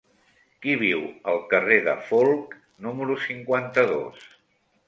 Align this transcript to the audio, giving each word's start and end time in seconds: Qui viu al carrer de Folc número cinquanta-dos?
Qui 0.63 0.71
viu 0.83 1.03
al 1.33 1.37
carrer 1.51 1.77
de 1.89 1.95
Folc 2.09 2.57
número 2.87 3.19
cinquanta-dos? 3.27 4.27